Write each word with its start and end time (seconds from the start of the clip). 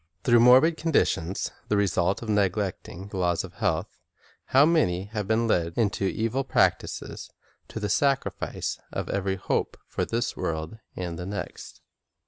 Through 0.23 0.39
morbid 0.39 0.77
condi 0.77 1.05
tions, 1.05 1.51
the 1.67 1.77
result 1.77 2.23
of 2.23 2.27
neglecting 2.29 3.09
the 3.09 3.17
laws 3.17 3.43
of 3.43 3.53
health, 3.61 3.99
how 4.45 4.65
many 4.65 5.03
have 5.13 5.27
been 5.27 5.47
led 5.47 5.73
into 5.77 6.05
evil 6.05 6.43
practises, 6.43 7.29
to 7.67 7.79
the 7.79 7.87
sacrifice 7.87 8.79
of 8.91 9.09
every 9.09 9.35
hope 9.35 9.77
for 9.87 10.03
this 10.03 10.35
world 10.35 10.79
and 10.95 11.19
the 11.19 11.27
next! 11.27 11.81